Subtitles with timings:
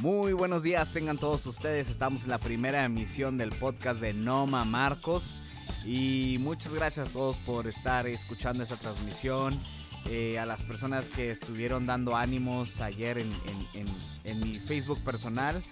[0.00, 1.88] Muy buenos días, tengan todos ustedes.
[1.88, 5.40] Estamos en la primera emisión del podcast de Noma Marcos.
[5.86, 9.58] Y muchas gracias a todos por estar escuchando esta transmisión.
[10.04, 15.64] Eh, a las personas que estuvieron dando ánimos ayer en, mi Facebook personal.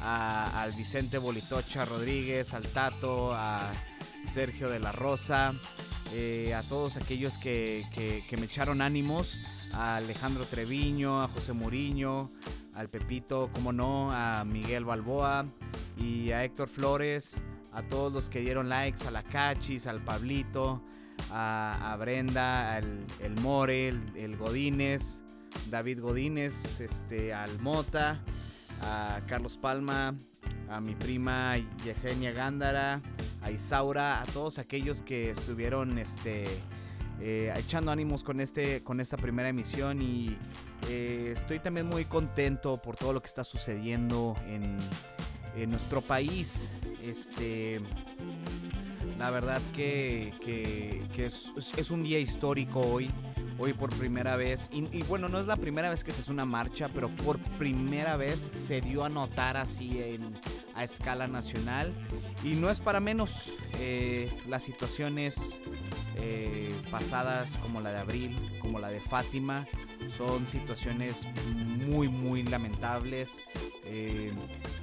[0.00, 3.68] al Vicente Bolitocha Rodríguez, al Tato, a
[4.28, 5.54] Sergio de la Rosa.
[6.12, 9.40] Eh, a todos aquellos que, que me echaron ánimos.
[9.72, 12.30] A Alejandro Treviño, a José Muriño,
[12.74, 15.44] al Pepito, como no, a Miguel Balboa
[15.96, 20.82] y a Héctor Flores, a todos los que dieron likes, a la Cachis, al Pablito,
[21.30, 25.20] a, Brenda, al el More, el, Godínez,
[25.70, 28.22] David Godínez, este, al Mota,
[28.82, 30.14] a Carlos Palma,
[30.68, 33.00] a mi prima Yesenia Gándara,
[33.42, 36.44] a Isaura, a todos aquellos que estuvieron este,
[37.24, 40.36] eh, echando ánimos con, este, con esta primera emisión y
[40.88, 44.76] eh, estoy también muy contento por todo lo que está sucediendo en,
[45.70, 46.72] nuestro país.
[47.00, 47.80] Este,
[49.18, 50.32] la verdad que,
[51.16, 53.08] es, un día histórico hoy.
[53.58, 56.46] Hoy por primera vez, y, bueno, no es la primera vez que se hace una
[56.46, 60.00] marcha, pero por primera vez se dio a notar así
[60.74, 61.94] a escala nacional.
[62.42, 65.60] Y no es para menos, eh, las situaciones
[66.16, 69.66] eh, pasadas como la de Abril, como la de Fátima,
[70.08, 73.40] son situaciones muy, muy lamentables,
[73.84, 74.32] eh,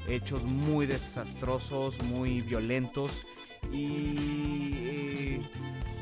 [0.08, 3.24] hechos muy desastrosos, muy violentos.
[3.72, 5.50] Y eh,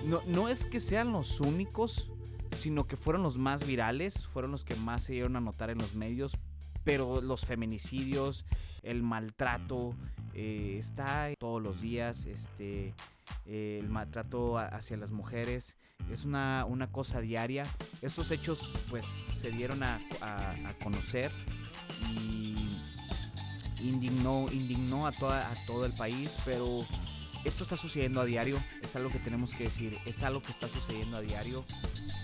[0.06, 2.12] no, no es que sean los únicos,
[2.52, 5.78] sino que fueron los más virales, fueron los que más se dieron a notar en
[5.78, 6.38] los medios,
[6.88, 8.46] pero los feminicidios,
[8.82, 9.94] el maltrato,
[10.34, 12.94] eh, está todos los días, este,
[13.46, 15.76] el maltrato hacia las mujeres,
[16.10, 17.66] es una, una, cosa diaria.
[18.02, 20.00] Estos hechos pues se dieron a,
[20.82, 21.30] conocer
[22.10, 22.80] y
[23.82, 26.86] indignó, indignó a, toda, a todo el país, pero
[27.44, 30.68] esto está sucediendo a diario, es algo que tenemos que decir, es algo que está
[30.68, 31.66] sucediendo a diario.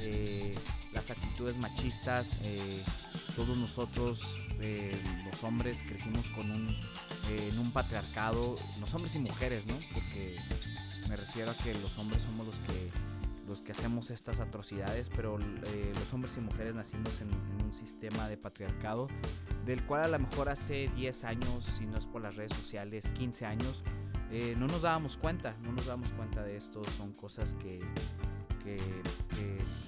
[0.01, 0.53] Eh,
[0.91, 2.83] las actitudes machistas, eh,
[3.35, 4.95] todos nosotros, eh,
[5.29, 6.73] los hombres, crecimos con un,
[7.29, 9.75] en un patriarcado, los hombres y mujeres, ¿no?
[9.93, 10.37] Porque
[11.09, 12.89] me refiero a que los hombres somos los que
[13.45, 17.27] los que hacemos estas atrocidades, pero los hombres y mujeres nacimos en,
[17.61, 19.09] un sistema de patriarcado,
[19.65, 23.09] del cual a lo mejor hace 10 años, si no es por las redes sociales,
[23.09, 23.83] 15 años,
[24.55, 27.81] no nos dábamos cuenta, no nos dábamos cuenta de esto, son cosas que,
[28.63, 28.77] que,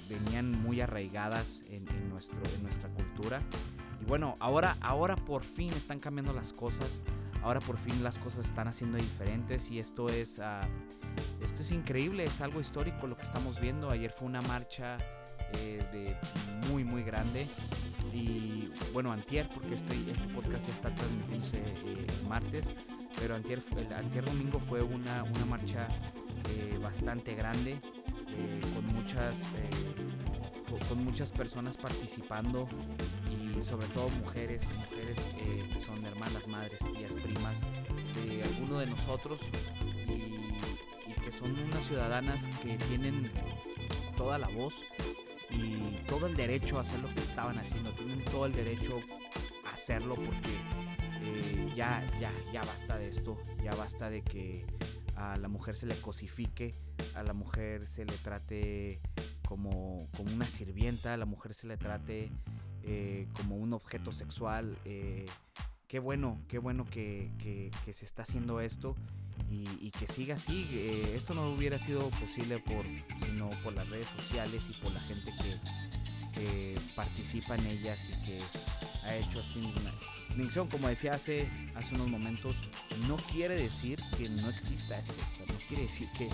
[0.10, 3.42] venían muy arraigadas en, nuestro, en nuestra cultura.
[4.02, 7.02] Y bueno, ahora, ahora por fin están cambiando las cosas.
[7.42, 12.24] Ahora por fin las cosas están haciendo diferentes y esto es, uh, esto es increíble,
[12.24, 13.92] es algo histórico lo que estamos viendo.
[13.92, 14.98] Ayer fue una marcha
[15.54, 17.48] eh, de muy muy grande
[18.12, 22.70] y bueno antier porque estoy, este podcast ya está transmitiéndose eh, martes,
[23.20, 25.88] pero antier, el antier domingo fue una, una marcha
[26.50, 27.80] eh, bastante grande
[28.74, 29.52] con, muchas,
[30.90, 32.68] con muchas personas participando
[33.30, 35.20] y sobre todo mujeres, mujeres
[35.74, 37.62] que son hermanas, madres, tías, primas
[38.16, 39.50] de alguno de nosotros
[40.08, 40.36] y,
[41.22, 43.32] que son unas ciudadanas que tienen
[44.16, 44.84] toda la voz
[45.50, 49.00] y todo el derecho a hacer lo que estaban haciendo, tienen todo el derecho
[49.66, 50.52] a hacerlo porque
[51.22, 54.66] eh, ya, ya, ya basta de esto, ya basta de que
[55.16, 56.76] a la mujer se le cosifique,
[57.16, 59.02] a la mujer se le trate
[59.48, 62.32] como, como una sirvienta, la mujer se le trate
[62.84, 64.78] eh, como un objeto sexual.
[64.86, 65.26] Eh,
[65.88, 67.32] qué bueno, qué bueno que,
[67.92, 68.96] se está haciendo esto
[69.50, 70.68] y, que siga así.
[70.72, 72.86] Eh, esto no hubiera sido posible por,
[73.26, 78.26] sino por las redes sociales y por la gente que, que participa en ellas y
[78.26, 78.42] que
[79.04, 80.68] ha hecho esta indignación.
[80.70, 82.62] Como decía hace, hace unos momentos,
[83.08, 85.14] no quiere decir que no exista esto.
[85.48, 86.30] no quiere decir que,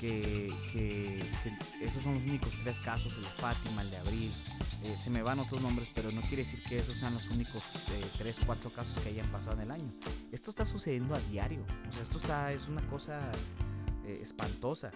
[0.00, 1.22] que,
[1.80, 4.32] esos son los únicos tres casos, el de Fátima, el de Abril.
[4.82, 7.68] Eh, se me van otros nombres, pero no quiere decir que esos sean los únicos
[7.92, 9.92] eh, tres, cuatro casos que hayan pasado en el año.
[10.32, 11.64] Esto está sucediendo a diario.
[11.88, 13.20] O sea, esto está, es una cosa
[14.06, 14.90] eh, espantosa.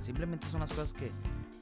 [0.00, 1.12] Simplemente son las cosas que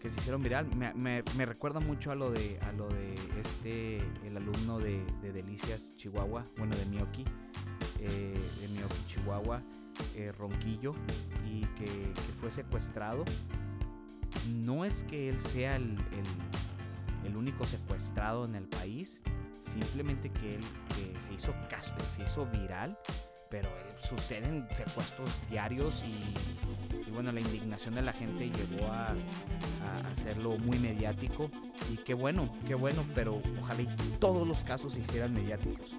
[0.01, 0.67] que se hicieron viral.
[0.95, 6.45] Me, recuerda mucho a lo de a lo de este el alumno de, Delicias Chihuahua,
[6.57, 7.25] bueno de Miyoki,
[8.01, 9.63] eh, de Miyoki Chihuahua,
[10.17, 10.95] eh, Ronquillo,
[11.47, 13.25] y que, fue secuestrado.
[14.49, 15.97] No es que él sea el,
[17.25, 19.21] el, único secuestrado en el país,
[19.61, 20.65] simplemente que él
[21.21, 22.99] se hizo caso, se hizo viral,
[23.51, 23.69] pero
[24.01, 30.79] suceden secuestros diarios y bueno, la indignación de la gente llevó a, a, hacerlo muy
[30.79, 31.51] mediático.
[31.93, 33.83] Y qué bueno, qué bueno, pero ojalá
[34.21, 35.97] todos los casos se hicieran mediáticos.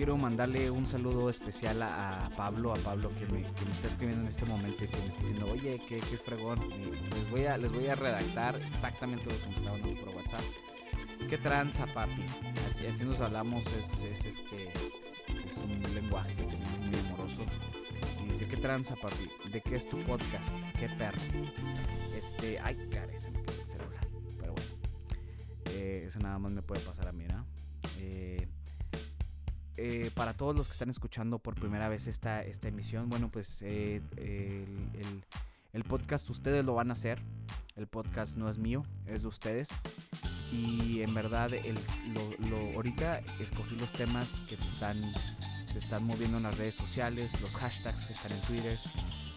[0.00, 4.46] Quiero mandarle un saludo especial a, Pablo, a Pablo que me, está escribiendo en este
[4.46, 6.58] momento y que me está diciendo, oye, qué, qué fregón.
[7.10, 10.40] Les voy, a, les voy a redactar exactamente lo que me estaban dando por WhatsApp.
[11.28, 12.24] ¿Qué tranza, papi?
[12.66, 14.72] Así, así nos hablamos, es, es este
[15.46, 17.42] es un lenguaje que tenemos muy amoroso.
[18.24, 19.30] Y dice, ¿qué tranza, papi?
[19.52, 20.58] ¿De qué es tu podcast?
[20.78, 21.20] ¿Qué perro?
[22.16, 24.08] Este, ay, cara, se me quedó el celular.
[24.38, 24.68] Pero bueno,
[25.66, 27.44] eh, eso nada más me puede pasar a mí, ¿no?
[27.98, 28.48] Eh,
[29.82, 33.62] eh, para todos los que están escuchando por primera vez esta, esta emisión, bueno, pues
[33.62, 34.02] el,
[35.72, 37.22] el, podcast ustedes lo van a hacer.
[37.76, 39.70] El podcast no es mío, es de ustedes
[40.52, 41.78] y en verdad el,
[42.50, 45.14] lo, ahorita escogí los temas que se están,
[45.64, 48.78] se están moviendo en las redes sociales, los hashtags que están en Twitter,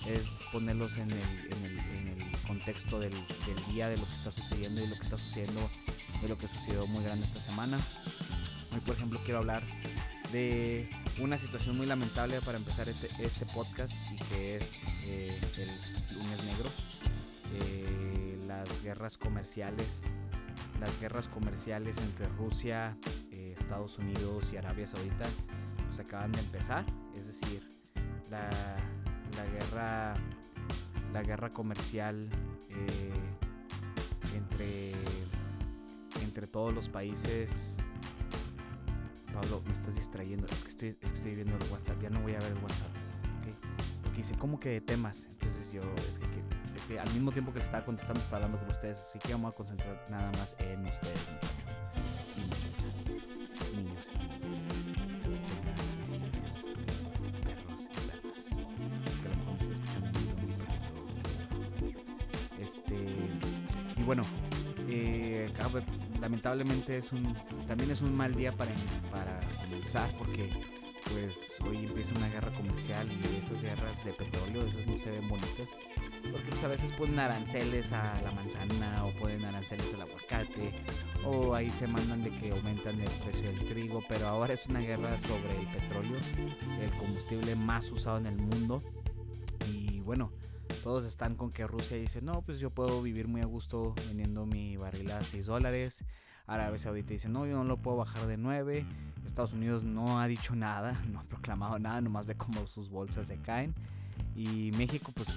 [0.07, 4.13] es ponerlos en el, en el, en el contexto del, del, día, de lo que
[4.13, 5.69] está sucediendo y lo que está sucediendo,
[6.22, 7.80] de lo que sucedió muy grande esta semana.
[8.74, 9.63] Hoy por ejemplo quiero hablar
[10.34, 10.90] de
[11.22, 16.44] una situación muy lamentable para empezar este, este podcast y que es eh, el lunes
[16.44, 16.70] negro.
[17.54, 20.06] Eh, las guerras comerciales
[20.80, 22.98] las guerras comerciales entre Rusia,
[23.32, 25.26] eh, Estados Unidos y Arabia Saudita
[25.86, 26.84] pues acaban de empezar.
[27.16, 27.68] Es decir,
[28.30, 28.50] la,
[29.54, 30.14] guerra
[31.14, 32.28] la guerra comercial
[34.36, 34.94] entre,
[36.22, 37.78] entre todos los países.
[39.34, 40.48] Pablo, me estás distrayendo.
[40.48, 42.02] Es que estoy, estoy viendo el WhatsApp.
[42.02, 42.90] Ya no voy a ver el WhatsApp.
[44.04, 45.26] Porque dice, ¿cómo que de temas?
[45.30, 46.28] Entonces yo, es que
[46.88, 49.00] que al mismo tiempo que le estaba contestando, estaba hablando con ustedes.
[49.00, 51.73] Así que vamos a concentrar nada más en ustedes, muchachos
[66.34, 67.36] lamentablemente es un,
[67.68, 68.72] también es un mal día para,
[69.12, 70.50] para comenzar porque
[71.12, 75.30] pues hoy empieza una guerra comercial y esas guerras de petróleo, esas no se ven
[75.30, 75.70] bonitas.
[76.32, 80.74] Porque pues a veces ponen aranceles a la manzana o ponen aranceles al aguacate
[81.24, 84.80] o ahí se mandan de que aumentan el precio del trigo, pero ahora es una
[84.80, 86.18] guerra sobre el petróleo,
[86.82, 88.82] el combustible más usado en el mundo.
[89.72, 90.32] Y bueno,
[90.84, 94.46] todos están con que Rusia dice, no, pues yo puedo vivir muy a gusto vendiendo
[94.46, 96.04] mi barril a 6 dólares.
[96.46, 98.86] Arabia Saudita dice, no, yo no lo puedo bajar de 9.
[99.26, 103.28] Estados Unidos no ha dicho nada, no ha proclamado nada, nomás ve cómo sus bolsas
[103.28, 103.74] se caen.
[104.36, 105.30] Y México, pues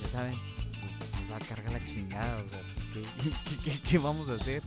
[0.00, 0.34] ya saben,
[0.70, 2.42] pues, nos va a cargar la chingada.
[2.42, 2.60] O sea,
[2.94, 4.62] pues, ¿qué, vamos a hacer?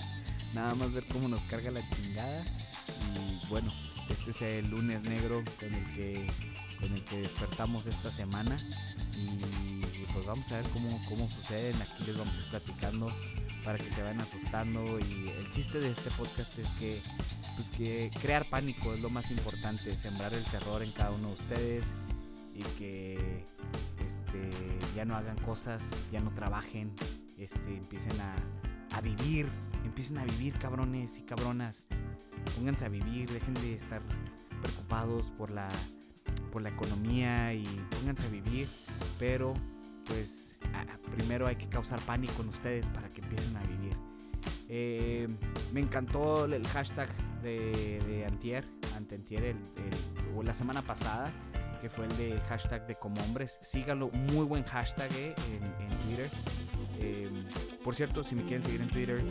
[0.54, 2.45] Nada más ver cómo nos carga la chingada.
[3.16, 3.74] Y bueno,
[4.07, 6.28] este es el lunes negro con el que,
[6.80, 8.60] con el que despertamos esta semana.
[9.16, 9.76] Y
[10.17, 11.79] pues vamos a ver cómo, cómo suceden.
[11.79, 13.11] Aquí les vamos a ir platicando
[13.63, 14.97] para que se vayan asustando.
[14.97, 16.99] Y el chiste de este podcast es que,
[17.55, 21.33] pues que crear pánico es lo más importante, sembrar el terror en cada uno de
[21.35, 21.93] ustedes
[22.55, 23.45] y que
[24.03, 24.49] este,
[24.95, 26.95] ya no hagan cosas, ya no trabajen,
[27.37, 29.47] este, empiecen a, vivir,
[29.85, 31.83] empiecen a vivir cabrones y cabronas,
[32.55, 34.01] pónganse a vivir, dejen de estar
[34.63, 35.69] preocupados por la,
[36.51, 38.67] por la economía y pónganse a vivir,
[39.19, 39.53] pero
[40.07, 40.55] pues
[41.15, 43.97] primero hay que causar pánico en ustedes para que empiecen a vivir.
[44.69, 45.27] Eh,
[45.73, 47.09] me encantó el hashtag
[47.41, 49.57] de, de Antier, Antentier, el,
[50.45, 51.31] la semana pasada
[51.77, 53.59] que fue el de hashtag de como hombres.
[53.61, 56.29] Síganlo, muy buen hashtag eh, en, Twitter.
[56.99, 57.45] Em,
[57.83, 59.21] por cierto, si me quieren seguir en Twitter,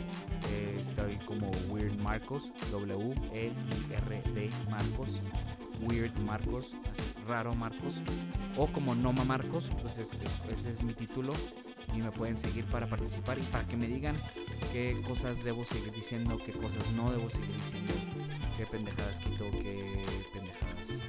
[0.51, 5.19] eh, estoy como Weird Marcos, W-E-I-R-D Marcos,
[5.81, 6.73] Weird Marcos,
[7.27, 7.95] raro Marcos,
[8.55, 11.33] o como Noma Marcos, pues ese es mi título
[11.93, 14.15] y me pueden seguir para participar y para que me digan
[14.71, 17.93] qué cosas debo seguir diciendo, qué cosas no debo seguir diciendo,
[18.57, 20.03] qué pendejadas quito, qué
[20.33, 21.01] pendejadas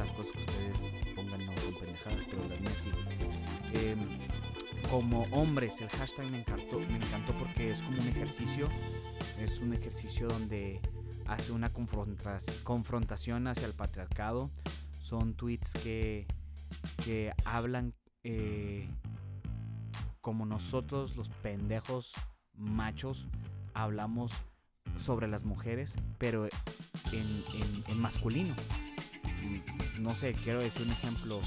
[0.00, 2.90] las cosas que ustedes pongan no son pendejadas, pero las mías sí.
[3.74, 3.98] Em,
[4.90, 8.68] como hombres, el hashtag me encantó, me encantó porque es como un ejercicio,
[9.38, 10.80] es un ejercicio donde
[11.30, 14.50] hace una confrontación hacia el patriarcado.
[15.00, 16.26] Son tweets que,
[17.04, 18.88] que hablan eh,
[20.20, 22.12] como nosotros los pendejos
[22.54, 23.28] machos
[23.72, 24.32] hablamos
[24.96, 26.46] sobre las mujeres, pero
[27.12, 27.44] en,
[27.86, 28.54] en masculino
[30.00, 31.40] no sé, quiero decir un ejemplo,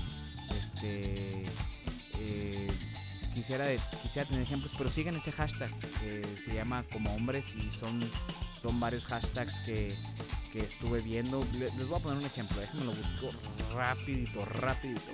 [0.51, 1.43] este,
[2.19, 2.71] eh,
[3.33, 3.65] quisiera,
[4.01, 8.01] quisiera tener ejemplos, pero sigan ese hashtag, que se llama como hombres y son,
[8.61, 9.95] son varios hashtags que,
[10.51, 11.43] que estuve viendo.
[11.53, 13.31] Les voy a poner un ejemplo, déjenme lo busco
[13.75, 15.11] rapidito, rapidito.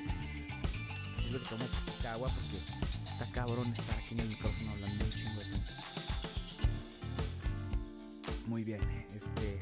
[1.19, 1.65] Sirve que tomo
[2.07, 2.57] agua porque
[3.05, 5.71] está cabrón estar aquí en el micrófono hablando un chingo de tiempo.
[8.47, 8.81] Muy bien,
[9.15, 9.59] este.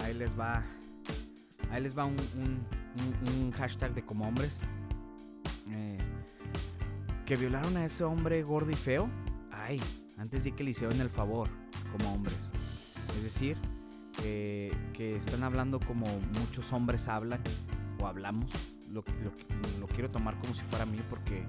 [0.00, 0.62] ahí les va.
[1.70, 2.16] Ahí les va un,
[3.26, 4.60] un, hashtag de como hombres.
[5.70, 5.98] Eh,
[7.26, 9.08] que violaron a ese hombre gordo y feo.
[9.50, 9.80] Ay,
[10.18, 11.48] antes de que le hicieron el favor
[11.92, 12.50] como hombres.
[13.16, 13.56] Es decir,
[14.22, 16.06] que están hablando como
[16.40, 17.40] muchos hombres hablan
[18.00, 18.52] o hablamos.
[18.90, 19.04] Lo,
[19.80, 21.44] lo, quiero tomar como si fuera mí porque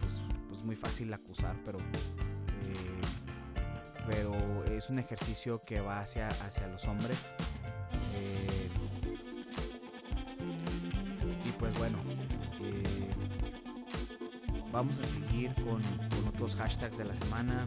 [0.00, 0.14] pues,
[0.48, 3.00] pues muy fácil acusar, pero, eh,
[4.08, 7.30] pero es un ejercicio que va hacia, hacia los hombres.
[14.78, 15.82] Vamos a seguir con,
[16.28, 17.66] otros hashtags de la semana.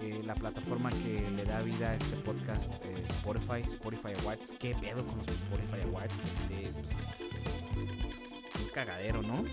[0.00, 4.54] Eh, la plataforma que le da vida a este podcast, eh, Spotify, Spotify Awards.
[4.60, 6.14] ¿Qué pedo con los Spotify Awards?
[6.22, 6.98] Este, pues,
[8.62, 9.44] un cagadero, ¿no?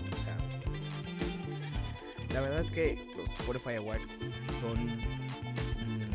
[2.32, 4.16] la verdad es que los Spotify Awards
[4.60, 6.12] son, mm,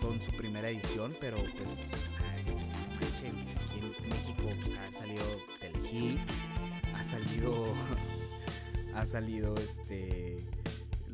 [0.00, 2.36] son su primera edición, pero pues, o sea,
[3.28, 3.36] en
[4.08, 5.24] México pues, han salido
[5.60, 6.18] Telehit,
[6.92, 7.72] ha salido,
[8.96, 10.36] ha salido este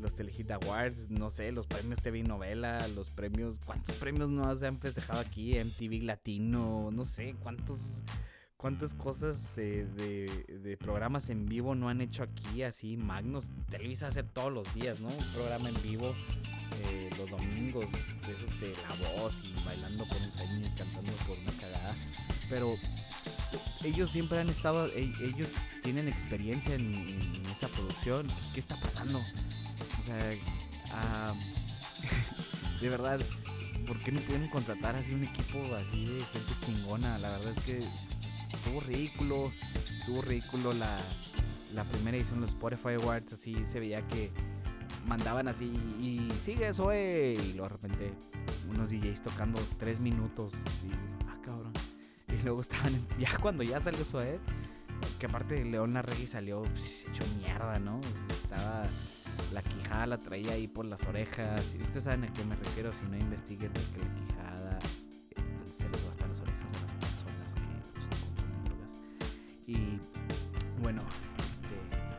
[0.03, 4.67] los Telehit Awards, no sé, los premios TV Novela, los premios, ¿cuántos premios no se
[4.67, 5.57] han festejado aquí?
[5.57, 8.03] MTV Latino, no sé, cuántos,
[8.57, 14.23] cuántas cosas eh, de, programas en vivo no han hecho aquí, así, Magnos, Televisa hace
[14.23, 15.07] todos los días, ¿no?
[15.07, 16.13] Un programa en vivo
[16.89, 21.11] eh, los domingos, de esos de la voz y bailando con un sueño y cantando
[21.25, 21.95] por una cagada,
[22.49, 22.75] pero
[23.83, 28.27] ellos siempre han estado, e, ellos tienen experiencia en, esa producción.
[28.53, 29.19] ¿Qué, está pasando?
[29.99, 30.17] O sea,
[32.81, 33.19] de verdad,
[33.87, 37.17] ¿por qué no pueden contratar así un equipo así de gente chingona?
[37.17, 37.79] La verdad es que
[38.53, 39.51] estuvo ridículo,
[39.93, 40.99] estuvo ridículo la,
[41.73, 44.31] la primera edición de los Spotify Awards, así se veía que
[45.07, 45.65] mandaban así
[45.99, 48.13] y sigue eso, y luego de repente
[48.69, 50.89] unos DJs tocando tres minutos, así,
[52.43, 54.39] luego estaban, ya cuando ya salió eso, eh,
[55.19, 57.99] que aparte León Larregui salió pues, hecho mierda, ¿no?
[58.29, 58.83] Estaba
[59.51, 61.75] la quijada la traía ahí por las orejas.
[61.81, 64.79] Ustedes saben a qué me refiero, si no investiguen que la quijada
[65.31, 68.91] eh, se les va hasta las orejas a las personas que consumen drogas.
[69.67, 69.99] Y
[70.81, 71.01] bueno,
[71.39, 71.67] este.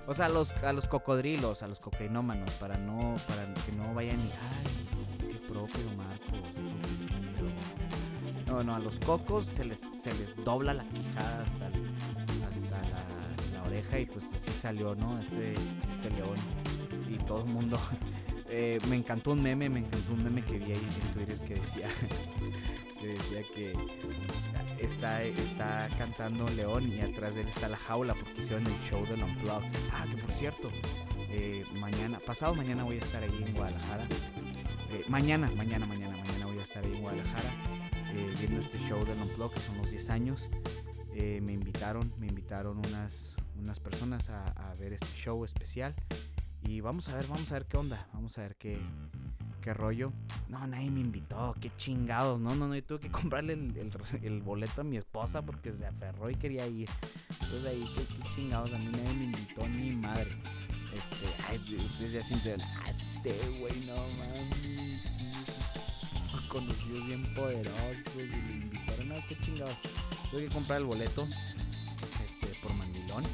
[0.07, 3.95] O sea, a los, a los cocodrilos, a los cocainómanos, para no, para que no
[3.95, 4.31] vayan y.
[4.31, 6.64] Ay, qué propio Marcos,
[8.55, 13.05] No, no, a los cocos se les, se les dobla la quijada hasta, hasta la,
[13.53, 15.19] la, oreja y pues así salió, ¿no?
[15.19, 16.37] Este, este león
[17.11, 17.79] y todo el mundo.
[18.57, 21.55] Eh, me encantó un meme, me encantó un meme que vi ahí en Twitter que
[21.55, 21.89] decía
[23.01, 23.73] que decía que
[24.79, 29.05] está, está cantando León y atrás de él está la jaula porque hicieron el show
[29.07, 29.73] del Unplugged.
[29.93, 30.71] Ah, que por cierto,
[31.31, 34.07] eh, mañana, pasado mañana voy a estar ahí en Guadalajara.
[34.93, 37.51] Eh, mañana, mañana, mañana, mañana voy a estar ahí en Guadalajara
[38.39, 40.49] viendo este show del Unplugged que son los 10 años.
[41.15, 45.95] me invitaron, me invitaron unas, unas personas a, a ver este show especial.
[46.67, 48.09] Y vamos a ver, vamos a ver qué onda.
[48.13, 48.79] Vamos a ver qué,
[49.61, 50.13] qué rollo.
[50.49, 51.55] No, nadie me invitó.
[51.61, 52.41] Qué chingados.
[52.41, 52.75] No, no, no.
[52.75, 53.91] Yo tuve que comprarle el,
[54.23, 56.89] el, boleto a mi esposa porque se aferró y quería ir.
[57.43, 58.73] Entonces ahí, qué, chingados.
[58.73, 60.31] A mí nadie me invitó ni madre.
[60.95, 65.14] Este, ay, ustedes ya sienten, ah, este güey, no mames.
[66.55, 69.09] Conocidos bien poderosos y le invitaron.
[69.09, 69.75] No, qué chingados.
[70.31, 71.27] Tuve que comprar el boleto
[72.25, 73.25] este, por mandilón.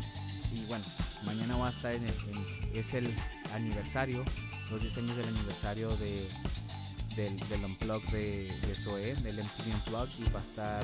[0.54, 0.84] Y bueno,
[1.24, 2.14] mañana va a estar en, el,
[2.74, 3.14] es el
[3.52, 4.24] aniversario,
[4.70, 6.26] los 10 años del aniversario de,
[7.14, 10.82] del, del Unplug de, de Zoe, del MTV Unplug, y va a estar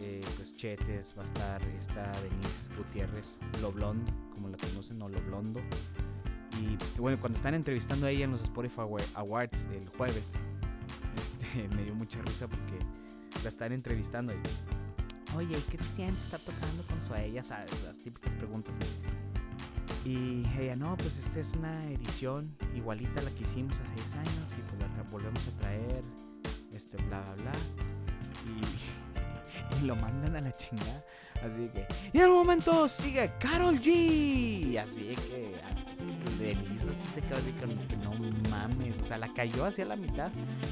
[0.00, 5.08] eh, pues Chetes, va a estar esta Denise Gutiérrez, Lo Blond, como la conocen, o
[5.08, 5.60] Lo Blondo.
[6.60, 8.82] Y bueno, cuando están entrevistando a ella en los Spotify
[9.14, 10.34] Awards el jueves,
[11.26, 12.78] este, me dio mucha risa porque
[13.42, 14.38] la están entrevistando y
[15.36, 17.32] oye, ¿qué se siente estar tocando con Zoe?
[17.32, 18.74] Ya sabes, las típicas preguntas.
[20.04, 24.14] Y ella, no, pues esta es una edición igualita a la que hicimos hace 10
[24.14, 26.04] años y pues la volvemos a traer,
[26.72, 27.52] este, bla, bla, bla.
[28.46, 31.04] Y, y lo mandan a la chingada.
[31.44, 34.78] Así que, y en el momento sigue Carol G.
[34.78, 35.54] Así que,
[36.38, 38.12] Denise así se quedó así con que no
[38.50, 39.00] mames.
[39.00, 40.30] O sea, la cayó hacia la mitad.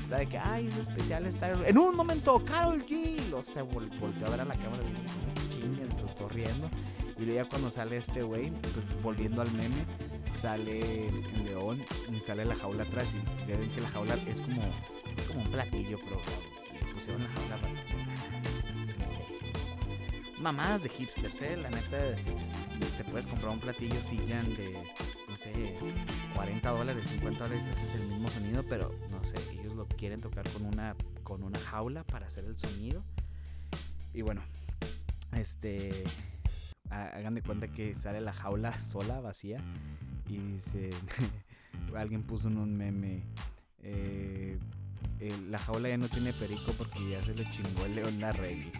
[0.09, 1.57] Sabe que, ay, es especial estar.
[1.67, 3.29] En un momento, Carol G.
[3.31, 6.69] Lo se volteó a ver a la cámara así, chingas, corriendo.
[7.19, 9.87] Y luego ya cuando sale este güey, pues volviendo al meme,
[10.35, 13.15] sale el león y sale la jaula atrás.
[13.15, 14.63] Y ya ven que la jaula es como,
[15.29, 16.21] como un platillo, pero
[16.93, 18.99] pusieron la jaula para que sonara.
[18.99, 19.44] No sé.
[20.41, 21.57] Mamadas de hipsters, eh.
[21.57, 22.17] La neta,
[22.97, 24.73] te puedes comprar un platillo Sillan de,
[25.29, 25.79] no sé,
[26.35, 30.21] 40 dólares, 50 dólares, ese es el mismo sonido, pero no sé, ellos lo quieren
[30.21, 33.05] tocar con una, con una jaula para hacer el sonido.
[34.13, 34.43] Y bueno,
[35.33, 36.05] este,
[36.91, 39.59] hagan de cuenta que sale la jaula sola, vacía,
[40.29, 40.91] y dice,
[41.97, 43.25] alguien puso en un meme,
[43.83, 44.59] eh,
[45.49, 48.73] la jaula ya no tiene perico porque ya se lo chingó el león la reggae.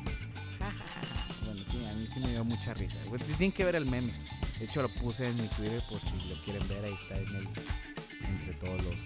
[1.45, 2.99] Bueno, sí, a mí sí me dio mucha risa.
[3.39, 4.13] tienen que ver el meme.
[4.59, 6.85] De hecho, lo puse en mi Twitter por si lo quieren ver.
[6.85, 8.97] Ahí está entre todos los,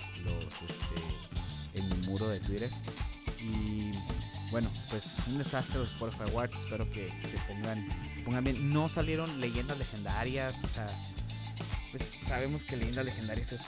[0.69, 2.71] este, en mi muro de Twitter.
[3.41, 3.93] Y
[4.51, 6.59] bueno, pues un desastre los Spotify Awards.
[6.59, 7.89] Espero que se pongan,
[8.25, 8.73] pongan bien.
[8.73, 10.63] No salieron leyendas legendarias.
[10.65, 10.87] O sea,
[11.91, 13.63] pues sabemos que leyendas legendarias es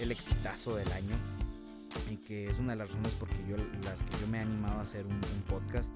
[0.00, 1.16] el exitazo del año
[2.10, 4.78] y que es una de las razones porque yo las que yo me he animado
[4.78, 5.92] a hacer un, podcast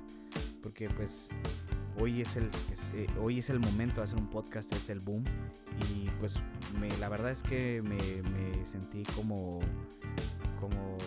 [0.63, 1.29] porque pues
[2.01, 2.51] hoy es el
[2.95, 5.25] eh, hoy es el momento de hacer un podcast es el boom
[5.91, 6.41] y pues
[7.01, 9.61] la verdad es que me, sentí como
[10.61, 10.99] como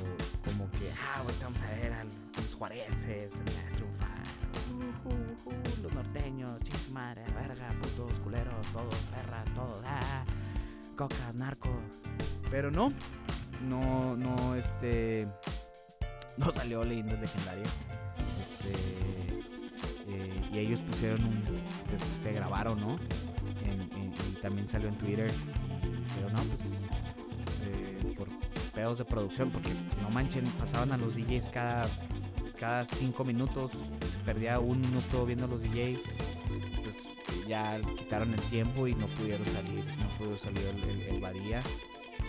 [0.46, 4.24] como que ah ahorita vamos a ver a los juarenses a triunfar
[5.84, 10.26] los norteños chis madre verga putos culeros todos perras todos ah,
[10.96, 11.72] cocas narcos
[12.50, 12.92] pero no
[13.68, 15.28] no, no, este,
[16.38, 17.78] no salió leyendas legendarias.
[18.42, 19.21] Este,
[20.52, 21.44] y ellos pusieron un,
[21.90, 23.00] pues se grabaron, ¿no?
[23.66, 26.74] y también salió en Twitter y dijeron, no, pues,
[27.64, 28.28] eh, por
[28.74, 31.86] pedos de producción, porque no manchen, pasaban a los DJs cada,
[32.60, 36.10] cada cinco minutos, se perdía un minuto viendo a los DJs,
[36.84, 37.08] pues
[37.48, 41.62] ya quitaron el tiempo y no pudieron salir, no pudo salir el, el, Badía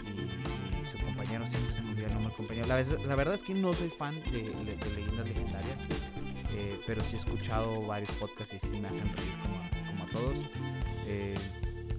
[0.02, 2.67] y, su compañero, siempre se me olvida el nombre del compañero.
[2.67, 4.52] La, verdad es que no soy fan de,
[4.95, 5.81] leyendas legendarias,
[6.54, 10.38] eh, pero sí he escuchado varios podcasts y sí me hacen reír como a, todos.
[11.06, 11.35] Eh,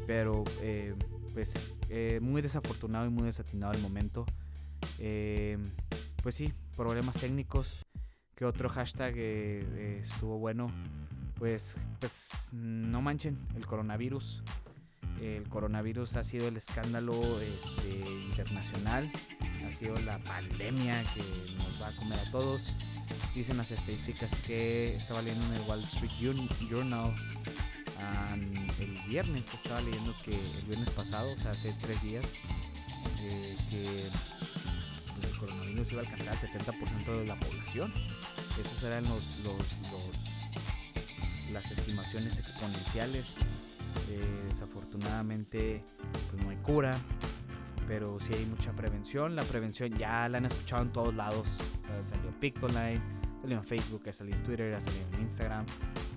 [0.06, 0.96] pero eh,
[1.34, 1.76] pues
[2.22, 4.26] muy desafortunado y muy desatinado el momento.
[4.98, 7.86] pues sí, problemas técnicos.
[8.36, 10.72] Que otro hashtag estuvo bueno?
[11.38, 14.42] Pues, pues no manchen, el coronavirus
[15.24, 19.12] el coronavirus ha sido el escándalo este, internacional,
[19.66, 21.22] ha sido la pandemia que
[21.56, 22.74] nos va a comer a todos.
[23.34, 26.12] Dicen las estadísticas que estaba leyendo en el Wall Street
[26.70, 27.16] Journal
[28.80, 32.34] el viernes, estaba leyendo que el viernes pasado, o sea, hace tres días,
[33.22, 34.04] eh, que
[35.28, 37.94] el coronavirus iba a alcanzar el 70% de la población.
[38.60, 39.24] Esas eran los,
[41.52, 43.36] las estimaciones exponenciales
[44.48, 45.84] desafortunadamente
[46.30, 46.98] pues no hay cura,
[47.88, 49.36] pero sí hay mucha prevención.
[49.36, 51.48] La prevención ya la han escuchado en todos lados.
[51.88, 55.66] Ha salido Pictoline, ha salido en Facebook, ha salido en Twitter, ha salido en Instagram,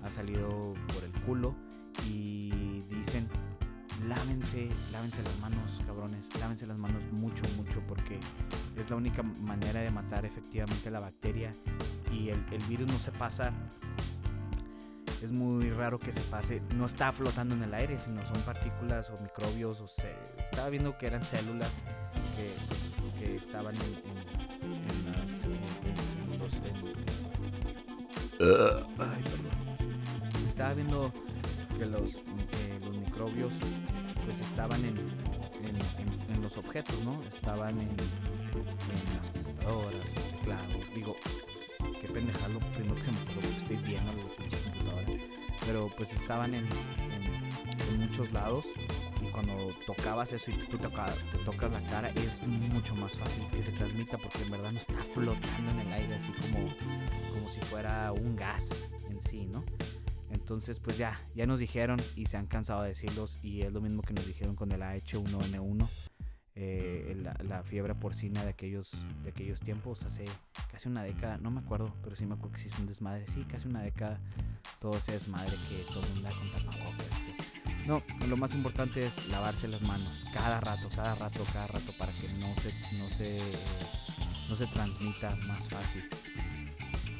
[0.03, 1.55] ha salido por el culo.
[2.07, 3.27] Y dicen,
[4.07, 8.19] lávense, lávense las manos, cabrones, lávense las manos mucho, mucho, porque
[8.77, 11.51] es la única manera de matar efectivamente la bacteria.
[12.11, 13.51] Y el virus no se pasa
[15.23, 19.09] es muy raro que se pase, no está flotando en el aire, sino son partículas
[19.09, 21.71] o microbios, o se, estaba viendo que eran células
[22.35, 22.91] que, pues,
[23.41, 23.81] estaban en,
[25.11, 25.45] las,
[26.39, 26.53] los,
[28.99, 29.57] ay, perdón.
[30.47, 31.11] Estaba viendo
[31.77, 33.55] que los, eh, los microbios
[34.25, 34.97] pues estaban en,
[36.41, 37.21] los objetos, ¿no?
[37.23, 40.93] Estaban en, en las computadoras, los teclados.
[40.95, 41.15] Digo,
[41.99, 45.07] qué pendejado lo primero que se me ocurrió porque estoy viendo la pinche computadora.
[45.65, 48.67] Pero pues estaban en, en, muchos lados
[49.21, 53.45] y cuando tocabas eso y tú te, te, tocas la cara es mucho más fácil
[53.47, 56.69] que se transmita porque en verdad no está flotando en el aire así como,
[57.33, 59.65] como si fuera un gas en sí, ¿no?
[60.31, 63.81] Entonces pues ya, ya nos dijeron y se han cansado de decirlos y es lo
[63.81, 65.89] mismo que nos dijeron con el H1N1
[66.59, 70.25] eh, la, fiebre porcina de aquellos, de aquellos tiempos, hace
[70.71, 73.27] casi una década, no me acuerdo, pero sí me acuerdo que sí es un desmadre,
[73.27, 74.19] sí, casi una década,
[74.79, 77.07] todo ese desmadre que todo el mundo da con tapabocas.
[77.85, 82.11] No, lo más importante es lavarse las manos cada rato, cada rato, cada rato para
[82.13, 83.39] que no se, no se,
[84.49, 86.09] no se transmita más fácil.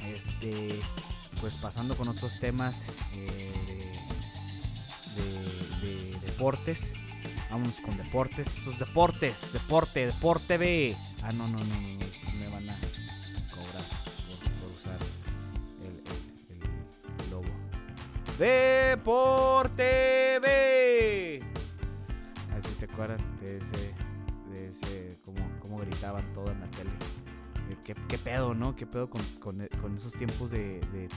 [0.02, 0.80] Este,
[1.40, 3.94] pues pasando con otros temas eh,
[5.16, 6.96] de deportes.
[7.50, 8.58] Vámonos con deportes.
[8.58, 10.96] Estos deportes, deporte, deporte B.
[11.24, 11.74] Ah, no, no, no, no,
[12.40, 12.78] me van a
[13.52, 13.84] cobrar
[14.60, 15.00] por, usar
[15.82, 16.04] el,
[16.56, 17.46] el, logo.
[18.38, 19.84] Deporte
[20.42, 21.42] B.
[22.58, 23.94] Así se acuerdan de ese,
[24.52, 26.92] de ese, como, como gritaban todo en la tele.
[27.84, 28.76] ¿qué, pedo, no?
[28.76, 29.62] ¿Qué pedo con,
[29.96, 31.10] esos tiempos de, de?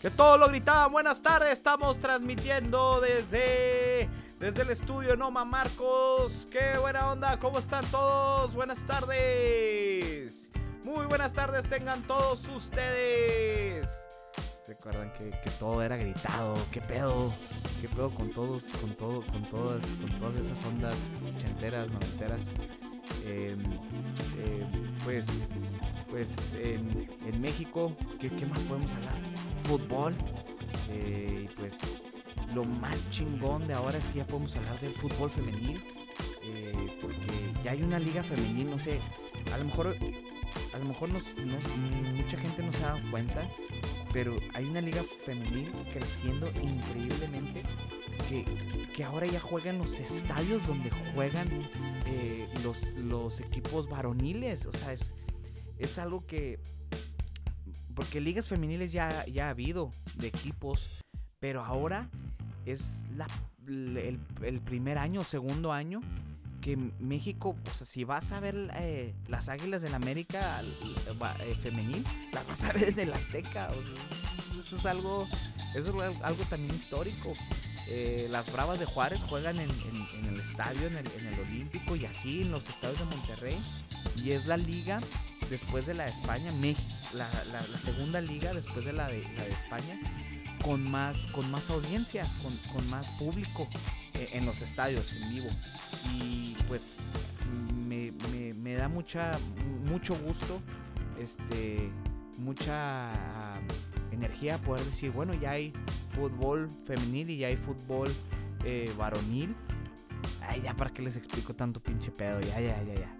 [0.00, 0.92] Que todo lo gritaban.
[0.92, 4.08] Buenas tardes, estamos transmitiendo desde,
[4.40, 6.48] desde el estudio Noma Marcos.
[6.50, 7.38] ¡Qué buena onda!
[7.38, 8.54] ¿Cómo están todos?
[8.54, 10.48] Buenas tardes.
[10.82, 14.06] Muy buenas tardes tengan todos ustedes.
[14.64, 16.54] ¿Se acuerdan que, todo era gritado?
[16.72, 17.32] ¿Qué pedo?
[17.82, 20.96] ¿Qué pedo con todos, con todo, con todas, con todas esas ondas
[21.36, 22.48] ochenteras, noventeras?
[23.26, 25.46] Em, em, pues,
[26.08, 29.14] pues en, México, ¿qué, más podemos hablar?
[29.64, 30.14] Fútbol.
[30.88, 32.00] Eh, pues
[32.54, 35.82] lo más chingón de ahora es que ya podemos hablar del fútbol femenil.
[36.42, 39.00] Eh, porque ya hay una liga femenil, no sé,
[39.52, 39.96] a lo mejor
[40.72, 43.48] a lo mejor mucha gente no se ha dado cuenta,
[44.12, 47.62] pero hay una liga femenil creciendo increíblemente
[48.28, 48.44] que,
[48.94, 51.48] que ahora ya juegan los estadios donde juegan
[52.06, 54.66] eh, los, los equipos varoniles.
[54.66, 55.14] O sea, es,
[55.78, 56.60] es algo que...
[57.94, 60.88] Porque ligas femeniles ya, ya ha habido de equipos,
[61.40, 62.08] pero ahora
[62.66, 63.26] es la,
[63.66, 66.00] el, el primer año, segundo año
[66.60, 72.04] que México, o sea, si vas a ver eh, las Águilas del América eh, femenil,
[72.32, 73.68] las vas a ver en el Azteca.
[73.68, 75.26] O sea, eso es algo,
[75.74, 77.32] eso es algo también histórico.
[77.88, 82.52] Eh, las Bravas de Juárez juegan en, el estadio, en el, Olímpico y así en
[82.52, 83.58] los estadios de Monterrey.
[84.16, 85.00] Y es la liga
[85.48, 87.28] después de la de España, México, la,
[87.78, 89.98] segunda liga después de la de, la de España
[90.64, 93.68] con más, con más audiencia, con, con más público
[94.32, 95.48] en los estadios en vivo.
[96.14, 96.98] Y pues
[97.88, 98.12] me,
[98.54, 99.32] me, da mucha,
[99.86, 100.60] mucho gusto,
[101.18, 101.90] este,
[102.38, 103.10] mucha
[104.12, 105.72] energía poder decir, bueno, ya hay
[106.14, 108.08] fútbol femenil y ya hay fútbol
[108.64, 109.54] eh, varonil.
[110.42, 113.16] Ay, ya para qué les explico tanto pinche pedo, ya, ya, ya, ya.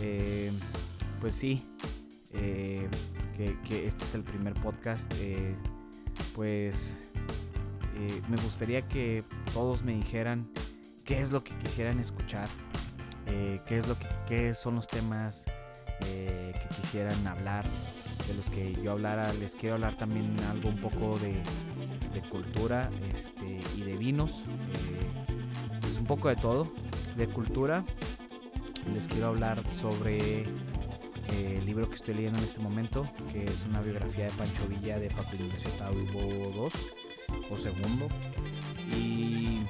[0.00, 0.52] Eh,
[1.20, 1.64] pues sí,
[2.32, 2.88] eh,
[3.36, 5.12] que, que, este es el primer podcast.
[6.34, 7.04] Pues
[8.28, 10.48] me gustaría que todos me dijeran
[11.04, 12.48] qué es lo que quisieran escuchar,
[13.26, 15.44] eh, qué, es lo que, qué son los temas
[16.06, 17.64] eh, que quisieran hablar,
[18.26, 19.32] de los que yo hablara.
[19.34, 21.42] Les quiero hablar también algo un poco de,
[22.30, 26.66] cultura este, y de vinos, eh, pues un poco de todo,
[27.16, 27.84] de cultura.
[28.92, 30.46] Les quiero hablar sobre
[31.34, 34.98] el libro que estoy leyendo en este momento, que es una biografía de Pancho Villa
[34.98, 36.68] de Paco Ignacio Taubo II
[37.50, 38.08] o segundo.
[38.96, 39.60] Y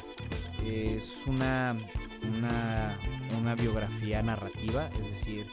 [0.65, 1.77] es una,
[2.23, 5.47] una, biografía narrativa, es decir,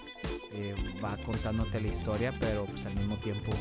[0.53, 3.51] eh, va contándote la historia, pero pues al mismo tiempo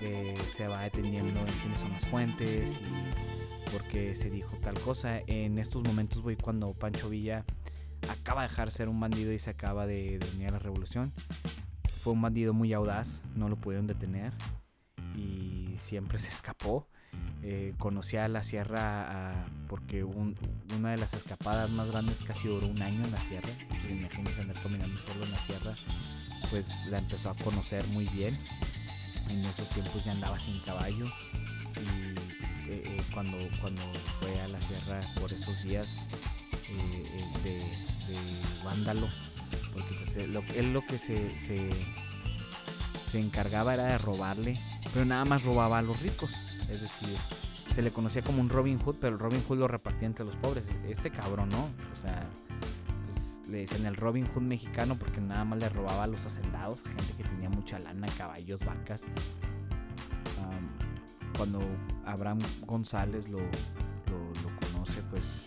[0.00, 4.78] eh, se va deteniendo en quiénes son las fuentes y por qué se dijo tal
[4.80, 5.20] cosa.
[5.26, 7.44] En estos momentos voy cuando Pancho Villa
[8.08, 11.12] acaba de dejar ser un bandido y se acaba de, de unir a la revolución.
[12.00, 14.32] Fue un bandido muy audaz, no lo pudieron detener
[15.14, 16.88] y siempre se escapó.
[17.42, 23.04] Eh, conocía la sierra porque una de las escapadas más grandes casi duró un año
[23.04, 23.48] en la sierra.
[23.60, 25.74] Entonces imagínense andar caminando solo en la sierra.
[26.50, 28.38] Pues la empezó a conocer muy bien.
[29.28, 31.06] En esos tiempos ya andaba sin caballo.
[31.06, 33.82] Y eh, eh, cuando, cuando
[34.20, 36.06] fue a la sierra por esos días
[37.42, 37.62] de,
[38.64, 39.08] vándalo,
[39.72, 40.32] porque pues, él,
[40.72, 41.70] lo que se, se,
[43.10, 44.58] se encargaba era de robarle,
[44.92, 46.30] pero nada más robaba a los ricos
[46.70, 47.16] es decir,
[47.70, 50.36] se le conocía como un Robin Hood, pero el Robin Hood lo repartía entre los
[50.36, 50.68] pobres.
[50.88, 51.64] Este cabrón, ¿no?
[51.64, 52.28] O sea,
[53.06, 56.82] pues le decían el Robin Hood mexicano porque nada más le robaba a los hacendados,
[56.82, 59.02] gente que tenía mucha lana, caballos, vacas.
[61.36, 61.60] cuando
[62.04, 63.40] Abraham González lo,
[64.72, 65.38] conoce, pues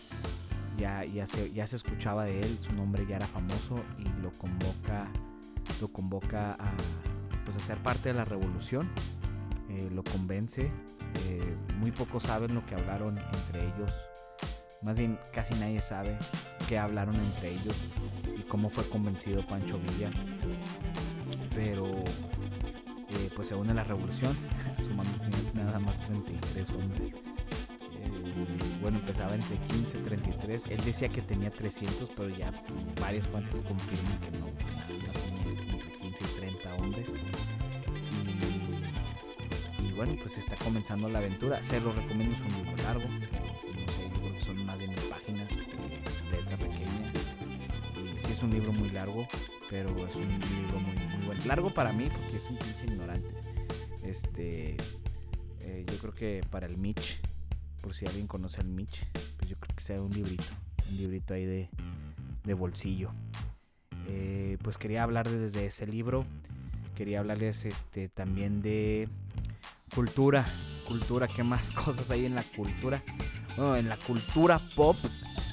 [0.77, 4.31] ya, ya, se, ya se escuchaba de él, su nombre ya era famoso y lo
[4.31, 5.07] convoca,
[5.81, 6.71] lo convoca a,
[7.45, 8.89] pues, a ser parte de la revolución.
[9.69, 10.71] Eh, lo convence
[11.25, 13.91] eh, muy pocos saben lo que hablaron entre ellos.
[14.81, 16.17] Más bien, casi nadie sabe
[16.67, 17.87] qué hablaron entre ellos
[18.37, 20.11] y cómo fue convencido Pancho Villa.
[21.55, 24.35] Pero, eh, pues se une la revolución,
[24.77, 25.11] sumando
[25.53, 27.11] nada más 33 hombres.
[28.81, 30.67] Bueno, empezaba entre 15 y 33.
[30.67, 32.51] Él decía que tenía 300, pero ya
[32.99, 34.45] varias fuentes confirman que no,
[35.07, 37.09] más entre 15 y 30 hombres
[39.95, 41.61] bueno, pues está comenzando la aventura.
[41.61, 43.07] Se los recomiendo, es un libro largo.
[43.07, 45.51] No sé, yo creo que son más de mil páginas,
[46.31, 47.13] letra pequeña.
[47.95, 49.27] Y sí es un libro muy largo,
[49.69, 51.41] pero es un libro muy, muy bueno.
[51.45, 53.35] Largo para mí, porque es un pinche ignorante.
[54.03, 54.75] Este,
[55.61, 57.21] eh, yo creo que para el Mitch,
[57.83, 59.05] por si alguien conoce al Mitch,
[59.37, 60.45] pues yo creo que sea un librito,
[60.89, 61.69] un librito ahí de,
[62.43, 63.11] de bolsillo.
[64.07, 66.25] Eh, pues quería hablar desde ese libro
[66.93, 69.09] quería hablarles este también de
[69.93, 70.45] cultura,
[70.87, 73.03] cultura, ¿qué más cosas hay en la cultura?
[73.57, 74.97] Bueno, en la cultura pop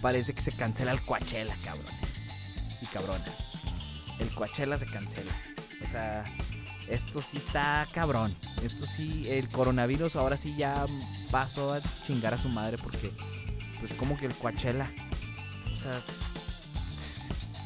[0.01, 2.23] parece que se cancela el Coachella, cabrones
[2.81, 3.51] y cabronas.
[4.19, 5.33] El Coachella se cancela.
[5.83, 6.25] O sea,
[6.91, 8.35] esto sí está cabrón.
[8.63, 10.85] Esto sí, el coronavirus ahora sí ya
[11.31, 13.13] pasó a chingar a su madre porque,
[13.79, 14.91] pues, como que el Coachella.
[15.73, 16.03] O sea,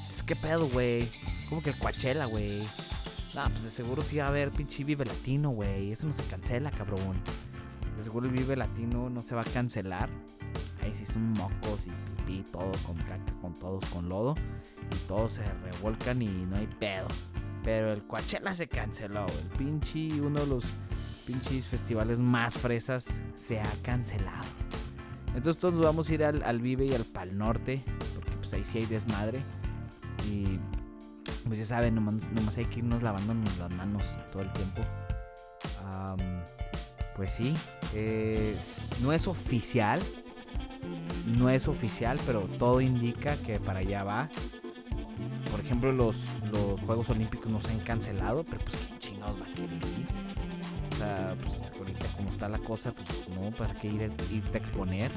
[0.07, 1.09] es que pedo, güey.
[1.49, 2.63] Como que el Coachella, güey.
[3.35, 5.91] No, pues de seguro sí va a haber pinche Vive Latino, güey.
[5.91, 7.21] Eso no se cancela, cabrón.
[7.97, 10.09] De seguro el Vive Latino no se va a cancelar.
[10.83, 11.91] Ahí sí son mocos y
[12.23, 14.35] pipí, todo con caca, con todos con lodo.
[14.93, 17.09] Y todos se revuelcan y no hay pedo.
[17.65, 20.65] Pero el Coachella se canceló, El pinche, uno de los
[21.27, 24.45] pinches festivales más fresas se ha cancelado.
[25.35, 27.83] Entonces todos nos vamos a ir al, Vive y al Pal Norte.
[28.15, 29.41] Porque pues ahí sí hay desmadre.
[30.31, 30.59] Y
[31.47, 34.83] pues ya saben, nomás, hay que irnos lavando las manos todo el tiempo.
[37.17, 37.57] pues sí,
[39.03, 40.01] no es oficial.
[41.27, 44.29] No es oficial, pero todo indica que para allá va
[45.55, 49.45] por ejemplo, los, los Juegos Olímpicos no se han cancelado, pero pues quién chingados va
[49.47, 50.07] a querer ir.
[50.91, 54.61] O sea, pues ahorita como está la cosa, pues no, ¿para qué ir, irte a
[54.61, 55.13] exponer?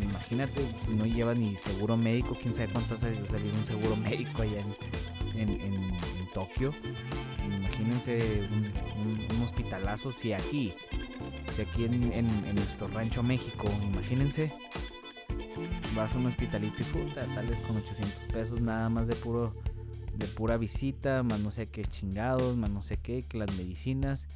[0.00, 4.42] Imagínate, pues, no lleva ni seguro médico, quién sabe cuánto hace salir un seguro médico
[4.42, 4.62] allá
[5.34, 5.98] en, en,
[6.32, 6.72] Tokio.
[7.44, 10.72] Imagínense un, hospitalazo si aquí,
[11.52, 14.52] si aquí en, en, nuestro rancho México, imagínense
[15.94, 19.54] vas a un hospitalito y puta, sales con 800 pesos nada más de puro
[20.16, 24.26] de pura visita, más no sé qué chingados, más no sé qué, que las medicinas,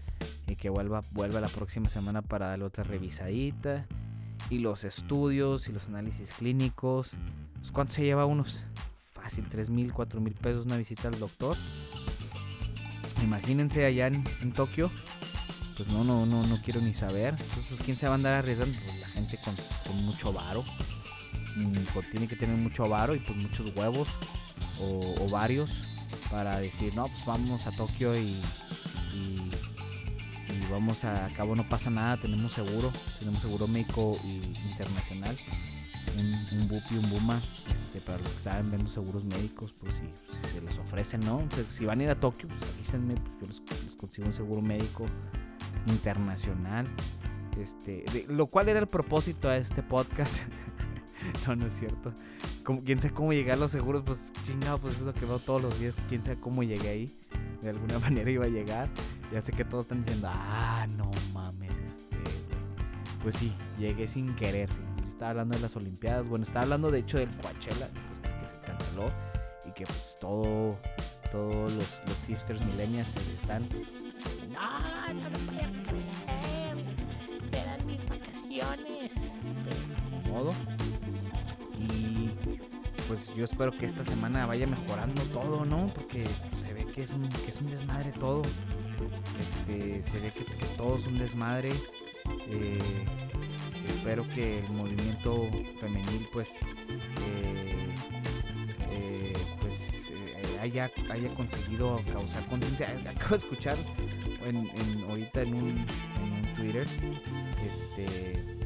[0.46, 3.86] y que vuelva, vuelva la próxima semana para darle otra revisadita,
[4.50, 7.12] y los estudios y los análisis clínicos.
[7.54, 8.64] Pues, ¿Cuánto se lleva unos?
[9.12, 11.56] Fácil, 3 mil, 4 mil pesos una visita al doctor.
[13.22, 14.90] Imagínense allá en, Tokio.
[15.76, 17.34] Pues no, no, no, no quiero ni saber.
[17.38, 18.76] Entonces, pues, ¿quién se va a andar arriesgando?
[18.84, 19.54] Pues la gente con,
[20.04, 20.64] mucho varo.
[21.92, 24.08] Pues, tiene que tener mucho varo y pues muchos huevos
[24.80, 25.82] o, varios
[26.30, 28.40] para decir, no, pues vamos a Tokio y,
[29.14, 29.50] y,
[30.70, 35.36] vamos a, cabo no pasa nada, tenemos seguro, tenemos seguro médico y internacional,
[36.16, 39.94] un, un BUP y un BUMA, este, para los que saben, vendo seguros médicos, pues
[39.94, 41.42] si, se les ofrecen, ¿no?
[41.70, 43.46] si van a ir a Tokio, pues avísenme, pues yo
[43.84, 45.06] les consigo un seguro médico
[45.86, 46.86] internacional.
[47.58, 50.42] Este, lo cual era el propósito de este podcast.
[51.46, 52.12] no, no es cierto.
[52.64, 55.38] Como, quién sabe cómo llegar a los seguros, pues chingado, pues es lo que veo
[55.38, 55.96] todos los días.
[56.08, 57.18] Quién sabe cómo llegué ahí.
[57.62, 58.88] De alguna manera iba a llegar.
[59.32, 62.16] Ya sé que todos están diciendo, ah, no mames, este,
[63.22, 64.68] Pues sí, llegué sin querer.
[65.06, 66.28] Estaba hablando de las Olimpiadas.
[66.28, 69.06] Bueno, estaba hablando de hecho del Coachella, pues, que, se canceló.
[69.66, 70.78] Y que pues todo,
[71.32, 73.68] todos los, los hipsters millennials están.
[73.68, 73.86] Pues,
[74.52, 76.76] no, no lo puedo creer.
[77.52, 79.32] Eran mis vacaciones.
[79.64, 80.77] Pero, de modo.
[83.08, 85.90] Pues yo espero que esta semana vaya mejorando todo, ¿no?
[85.94, 86.26] Porque
[86.58, 88.42] se ve que es un, que es un desmadre todo.
[89.40, 90.44] Este, se ve que,
[90.76, 91.72] todo es un desmadre.
[92.50, 92.78] Eh,
[93.88, 95.48] espero que el movimiento
[95.80, 96.56] femenil pues
[97.26, 97.94] eh,
[98.90, 100.12] eh, pues
[100.60, 102.88] haya, haya conseguido causar conciencia.
[103.08, 103.76] Acabo de escuchar
[104.44, 104.68] en,
[105.08, 106.86] ahorita en un, en un Twitter
[107.66, 108.57] este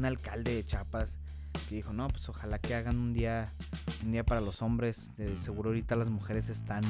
[0.00, 1.18] un alcalde de Chiapas
[1.68, 3.46] que dijo, no, pues ojalá que hagan un día,
[4.02, 5.10] un día para los hombres.
[5.40, 6.82] seguro ahorita las mujeres están,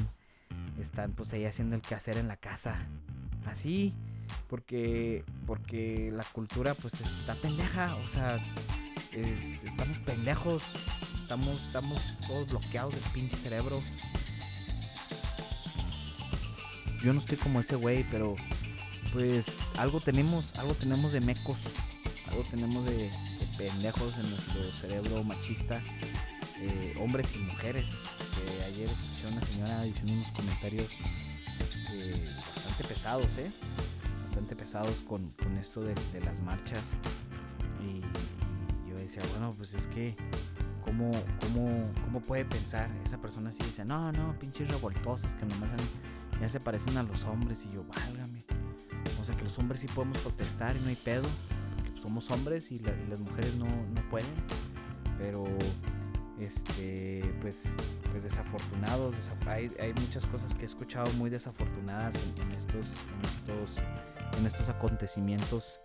[0.80, 2.86] están pues ahí haciendo el quehacer en la casa.
[3.46, 3.94] Así,
[4.48, 8.38] porque, porque la cultura pues está pendeja, o sea,
[9.12, 10.62] estamos pendejos,
[11.20, 13.82] estamos, estamos todos bloqueados del pinche cerebro.
[17.02, 18.36] Yo no estoy como ese güey, pero
[19.12, 21.74] pues algo tenemos, algo tenemos de mecos
[22.30, 23.10] algo tenemos de,
[23.58, 25.82] pendejos en nuestro cerebro machista,
[26.60, 28.02] eh, hombres y mujeres.
[28.66, 30.88] ayer escuché a una señora diciendo unos comentarios
[31.92, 33.50] eh, bastante pesados, ¿eh?
[34.24, 36.92] Bastante pesados con, esto de, las marchas.
[37.84, 38.00] Y,
[38.88, 40.14] yo decía, bueno, pues es que,
[40.84, 42.88] ¿cómo, cómo, cómo puede pensar?
[43.04, 45.70] Esa persona así dice, no, no, pinches revoltosos que nomás
[46.40, 47.66] ya se parecen a los hombres.
[47.68, 48.44] Y yo, válgame.
[49.20, 51.28] O sea que los hombres sí podemos protestar y no hay pedo
[52.00, 53.66] somos hombres y, las mujeres no,
[54.10, 54.26] pueden,
[55.18, 55.46] pero
[56.38, 57.72] este pues
[58.10, 59.14] pues desafortunados
[59.46, 63.78] hay, muchas cosas que he escuchado muy desafortunadas en, estos en estos
[64.38, 65.80] en estos acontecimientos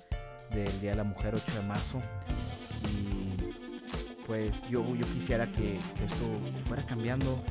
[0.52, 2.02] del día de la mujer 8 de marzo.
[2.84, 3.54] Y
[4.26, 6.26] pues yo, yo quisiera que, esto
[6.68, 7.44] fuera cambiando,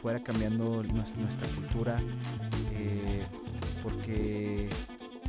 [0.00, 1.96] fuera cambiando nuestra cultura,
[2.72, 3.24] eh,
[3.82, 4.68] porque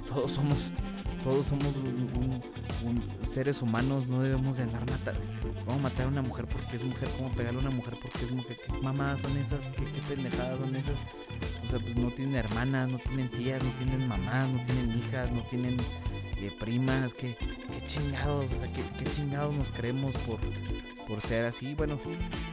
[0.08, 0.71] todos somos,
[1.23, 1.73] todos somos
[3.25, 5.21] seres humanos, no debemos de andar matando.
[5.65, 7.07] ¿Cómo matar a una mujer porque es mujer?
[7.17, 8.57] ¿Cómo pegarle a una mujer porque es mujer?
[8.65, 9.71] ¿Qué mamadas son esas?
[9.71, 10.95] ¿Qué, qué pendejadas son esas?
[11.63, 15.31] O sea, pues no tienen hermanas, no tienen tías, no tienen mamás, no tienen hijas,
[15.31, 15.77] no tienen
[16.38, 17.13] eh, primas.
[17.13, 18.51] ¿Qué, qué chingados?
[18.51, 20.39] O sea, ¿qué, qué chingados nos creemos por,
[21.07, 21.75] por ser así?
[21.75, 21.99] Bueno,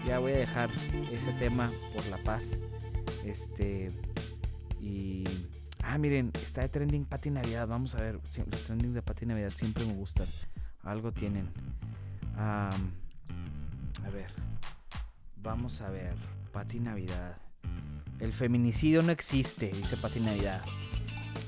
[0.07, 0.71] ya voy a dejar
[1.11, 2.59] ese tema por la paz.
[3.25, 3.91] Este.
[4.81, 5.25] Y.
[5.91, 7.67] Ah, miren, está de trending Pati Navidad.
[7.67, 8.21] Vamos a ver.
[8.51, 10.27] Los trendings de Pati Navidad siempre me gustan.
[10.83, 11.49] Algo tienen.
[12.37, 12.71] a
[14.13, 14.31] ver.
[15.43, 16.15] Vamos a ver.
[16.53, 17.39] Pati Navidad.
[18.21, 20.63] El feminicidio no existe, dice Pati Navidad.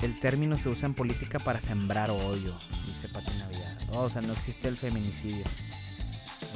[0.00, 3.78] El término se usa en política para sembrar odio, dice Pati Navidad.
[3.90, 5.44] o sea, no existe el feminicidio.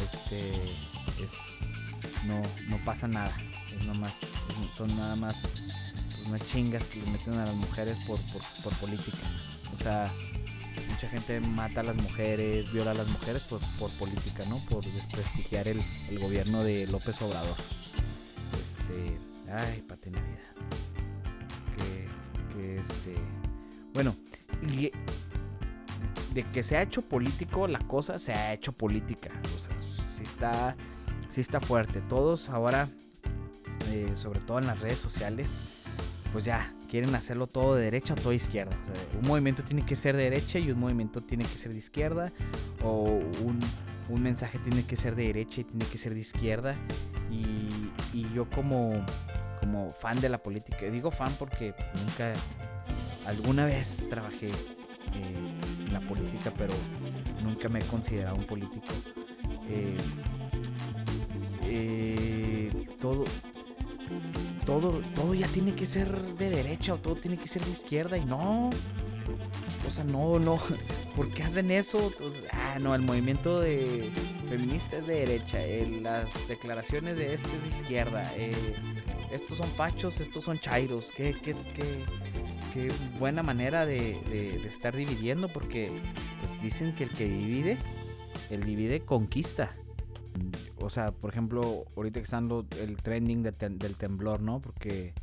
[0.02, 0.54] Este.
[1.22, 1.34] Es.
[2.24, 3.32] No, no pasa nada.
[3.76, 4.22] Es nomás.
[4.74, 5.52] Son nada más
[6.26, 8.18] unas chingas que le meten a las mujeres por,
[8.80, 9.18] política.
[9.74, 10.12] O sea,
[10.90, 13.60] mucha gente mata a las mujeres, viola a las mujeres por,
[13.98, 14.64] política, ¿no?
[14.66, 15.82] Por desprestigiar el,
[16.18, 17.56] gobierno de López Obrador.
[18.52, 19.18] Este.
[19.52, 20.38] Ay, pate Navidad.
[21.76, 23.14] Que, que este.
[23.92, 24.14] Bueno,
[24.62, 24.90] y
[26.34, 29.30] de que se ha hecho político, la cosa se ha hecho política.
[29.56, 30.76] O sea, sí está,
[31.28, 32.00] sí está fuerte.
[32.00, 32.88] Todos ahora,
[33.92, 35.54] eh, sobre todo en las redes sociales,
[36.34, 38.76] pues ya, quieren hacerlo todo de derecha o todo de izquierda.
[39.22, 42.32] un movimiento tiene que ser de derecha y un movimiento tiene que ser de izquierda.
[42.82, 43.60] O un,
[44.20, 46.74] mensaje tiene que ser de derecha y tiene que ser de izquierda.
[47.30, 49.04] Y, yo como,
[49.60, 51.72] como fan de la política, digo fan porque
[52.04, 52.32] nunca,
[53.26, 56.74] alguna vez trabajé eh, en la política, pero
[57.44, 58.92] nunca me he considerado un político.
[59.68, 59.96] Eh,
[61.62, 63.24] eh, todo,
[64.64, 68.16] todo, todo ya tiene que ser de derecha o todo tiene que ser de izquierda
[68.16, 68.70] y no.
[69.86, 70.58] O sea, no, no.
[71.16, 72.12] ¿Por qué hacen eso?
[72.52, 74.10] ah, no, el movimiento de
[74.48, 75.58] feminista es de derecha.
[76.02, 78.32] las declaraciones de este es de izquierda.
[78.36, 78.52] Eh,
[79.30, 81.12] estos son fachos, estos son chairos.
[81.14, 82.04] Qué, qué, qué,
[82.72, 85.90] qué buena manera de, de, estar dividiendo porque
[86.40, 87.78] pues dicen que el que divide,
[88.50, 89.72] el divide conquista
[90.76, 92.48] o sea, por ejemplo, ahorita que están
[92.80, 94.60] el trending del temblor, ¿no?
[94.60, 95.14] Porque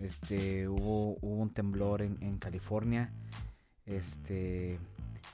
[0.00, 3.12] este hubo, un temblor en, California.
[3.86, 4.78] Este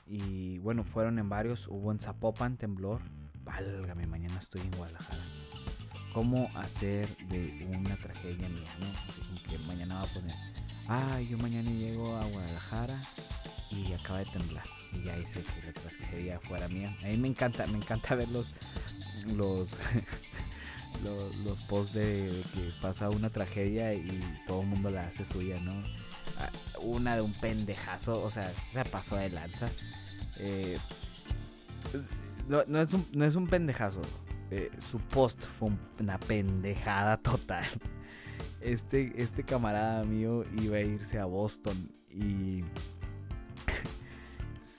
[0.07, 3.01] y bueno, fueron en varios, hubo en Zapopan temblor.
[3.43, 5.23] Válgame, mañana estoy en Guadalajara.
[6.13, 8.87] ¿Cómo hacer de una tragedia mía, no?
[9.09, 10.35] Así que mañana va a poner,
[10.87, 13.01] ah, yo mañana llego a Guadalajara
[13.69, 14.65] y acaba de temblar.
[14.95, 16.95] Y que la tragedia fuera mía.
[17.03, 18.53] A mí me encanta, me encanta ver los,
[19.35, 19.77] los,
[21.43, 25.73] los, posts de que pasa una tragedia y todo el mundo la hace suya, ¿no?
[26.39, 26.49] Ah,
[26.81, 29.69] una de un pendejazo, o sea, se pasó de lanza.
[30.37, 30.77] Eh,
[32.47, 34.01] no, es un, no es un pendejazo.
[34.51, 37.65] Eh, su post fue una pendejada total.
[38.61, 42.63] Este, este camarada mío iba a irse a Boston y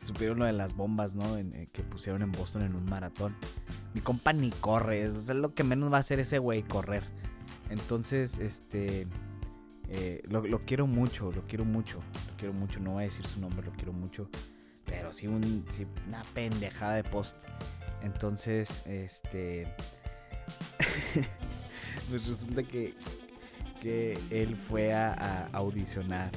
[0.07, 1.37] supieron lo de las bombas, ¿no?
[1.37, 3.37] Eh, que pusieron en Boston en un maratón.
[3.95, 7.05] Mi compa ni corre, es lo que menos va a hacer ese güey, correr.
[7.71, 9.07] Entonces, este...
[9.89, 13.41] Eh, lo, quiero mucho, lo quiero mucho, lo quiero mucho, no voy a decir su
[13.41, 14.29] nombre, lo quiero mucho.
[14.85, 15.65] Pero sí, un,
[16.09, 17.43] una pendejada de post.
[18.03, 19.75] Entonces, este...
[22.09, 22.95] pues resulta que,
[23.81, 26.31] que él fue a, audicionar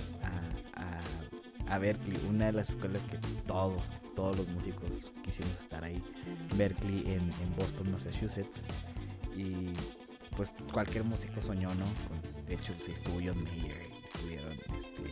[1.70, 6.02] a Berkeley, una de las escuelas que todos, todos los músicos quisimos estar ahí.
[6.56, 8.64] Berkeley en, Boston, Massachusetts.
[9.36, 9.74] Y
[10.36, 11.86] pues cualquier músico soñó, ¿no?
[12.48, 13.46] De hecho, sí estuvo John
[14.06, 15.04] estuvieron este,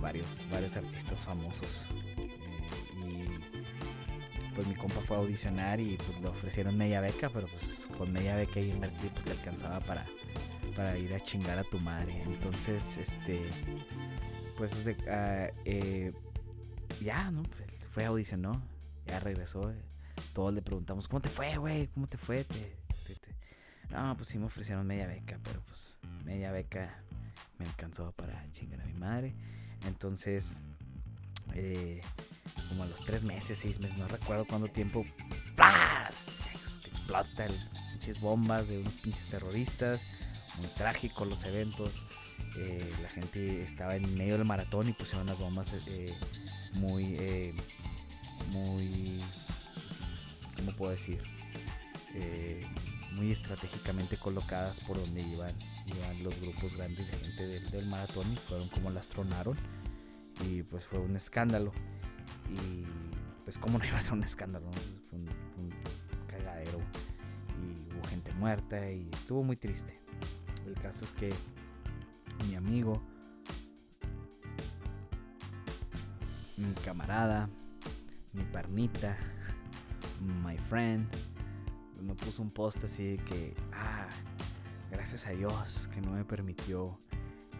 [0.00, 1.88] varios, varios artistas famosos.
[2.16, 2.68] Eh,
[3.06, 7.88] y pues mi compa fue a audicionar y pues le ofrecieron media beca, pero pues
[7.98, 10.06] con media beca ahí en Berkeley pues te alcanzaba para,
[10.76, 12.22] para ir a chingar a tu madre.
[12.22, 13.50] Entonces, este
[14.60, 14.94] pues uh,
[15.64, 16.12] eh,
[17.00, 17.44] ya, ¿no?
[17.44, 18.62] Pues, fue audicionó,
[19.06, 19.72] ya regresó.
[20.34, 21.86] Todos le preguntamos, ¿cómo te fue, güey?
[21.86, 22.44] ¿Cómo te fue?
[23.88, 27.02] No, pues sí me ofrecieron media beca, pero pues media beca
[27.58, 29.34] me alcanzó para chingar a mi madre.
[29.86, 30.58] Entonces,
[31.54, 32.02] eh,
[32.68, 35.06] como a los tres meses, seis meses, no recuerdo cuánto tiempo,
[35.56, 36.42] ¡plas!
[36.84, 37.54] Explota el
[37.92, 40.04] pinches bombas de unos pinches terroristas.
[40.58, 42.04] Muy trágico los eventos.
[42.56, 46.14] Eh, la gente estaba en medio del maratón y pusieron las bombas eh,
[46.74, 47.54] muy, eh,
[48.48, 49.20] muy,
[50.56, 51.22] ¿cómo puedo decir?
[53.12, 55.54] muy estratégicamente colocadas por donde iban,
[55.86, 59.56] iban los grupos grandes de gente del, maratón y fueron como las tronaron
[60.44, 61.72] y pues fue un escándalo
[62.48, 62.84] y
[63.44, 64.70] pues como no iba a ser un escándalo,
[65.08, 65.28] fue un,
[66.26, 66.80] cagadero
[67.62, 70.00] y hubo gente muerta y estuvo muy triste.
[70.66, 71.32] El caso es que
[72.48, 73.00] mi amigo,
[76.56, 77.48] mi camarada,
[78.32, 79.16] mi parnita,
[80.44, 81.06] my friend,
[82.00, 84.08] me puso un post así de que, ah,
[84.90, 86.98] gracias a Dios que no me permitió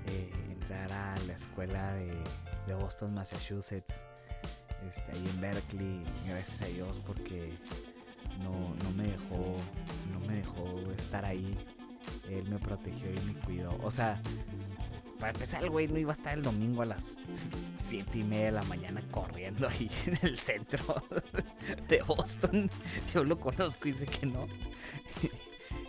[0.06, 2.22] eh, entrar a la escuela de,
[2.80, 4.04] Boston, Massachusetts,
[4.88, 7.52] este, ahí en Berkeley, gracias a Dios porque
[8.38, 8.52] no,
[8.84, 9.56] no me dejó,
[10.12, 11.58] no me dejó estar ahí.
[12.30, 13.76] Él me protegió y me cuidó.
[13.82, 14.20] O sea,
[15.20, 17.18] para empezar, el güey no iba a estar el domingo a las
[17.78, 20.82] 7 y media de la mañana corriendo ahí en el centro
[21.88, 22.70] de Boston.
[23.12, 24.46] Yo lo conozco y sé que no.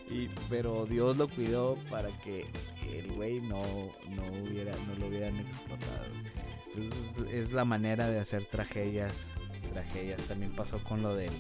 [0.09, 2.45] Y, pero Dios lo cuidó para que
[2.93, 3.61] el güey no,
[4.09, 6.05] no, hubiera, no lo hubieran explotado.
[6.73, 9.31] Pues es, la manera de hacer tragedias.
[9.71, 10.25] Tragedias.
[10.25, 11.31] También pasó con lo del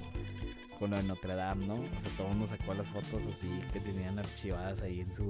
[0.81, 1.75] con lo de Notre Dame, ¿no?
[1.75, 5.29] O sea, todo el mundo sacó las fotos así que tenían archivadas ahí en su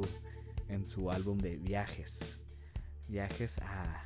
[0.69, 2.39] en su álbum de viajes
[3.09, 4.05] viajes a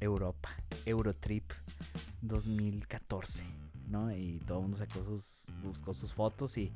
[0.00, 0.50] Europa,
[0.84, 1.52] Eurotrip
[2.22, 3.44] 2014,
[3.86, 4.12] ¿no?
[4.12, 6.74] Y todo el mundo sacó sus, buscó sus fotos y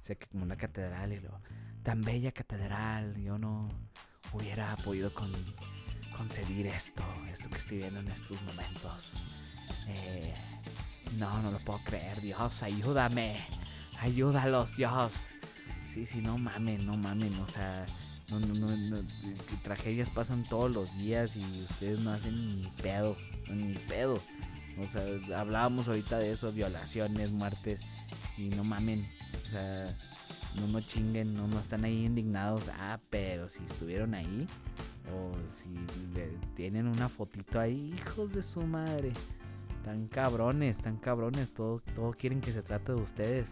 [0.00, 1.42] se como una catedral y lo,
[1.82, 3.68] tan bella catedral, yo no
[4.32, 5.32] hubiera podido con,
[6.16, 9.24] concebir esto, esto que estoy viendo en estos momentos.
[9.88, 10.34] Eh,
[11.18, 13.40] no, no lo puedo creer, Dios, ayúdame,
[14.00, 15.28] ayúdalos, Dios.
[15.86, 17.86] Sí, sí, no mamen, no mamen, o sea,
[18.30, 19.02] no, no, no,
[19.62, 23.16] tragedias pasan todos los días y ustedes no hacen ni pedo,
[23.48, 24.20] ni pedo.
[24.80, 25.02] O sea,
[25.36, 27.80] hablábamos ahorita de eso, violaciones, muertes,
[28.38, 29.06] y no mamen.
[29.44, 29.96] O sea,
[30.54, 32.70] no no chinguen, no, no están ahí indignados.
[32.78, 34.46] Ah, pero si estuvieron ahí,
[35.12, 35.68] o si
[36.54, 39.12] tienen una fotito ahí, hijos de su madre.
[39.84, 43.50] Tan cabrones, tan cabrones, todo, todo quieren que se trate de ustedes.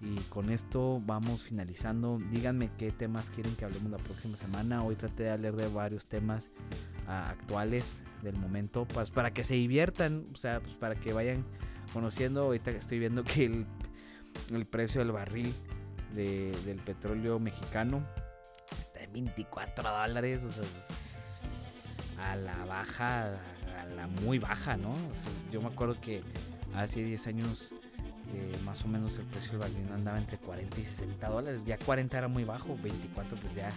[0.00, 2.18] Y con esto vamos finalizando.
[2.30, 4.84] Díganme qué temas quieren que hablemos la próxima semana.
[4.84, 6.50] Hoy traté de hablar de varios temas
[7.06, 11.44] ah, actuales del momento pues, para que se diviertan, o sea, pues, para que vayan
[11.92, 12.42] conociendo.
[12.44, 13.64] Ahorita estoy viendo que
[14.52, 15.52] el, precio del barril
[16.14, 18.06] del petróleo mexicano
[18.78, 21.50] está en 24 dólares, o sea, pues,
[22.18, 23.38] a la baja,
[23.84, 24.94] la muy baja, ¿no?
[25.52, 26.22] yo me acuerdo que
[26.74, 27.74] hace 10 años
[28.64, 31.64] más o menos el precio del barril andaba entre 40 y 60 dólares.
[31.64, 33.70] Ya 40 era muy bajo, 24 pues ya,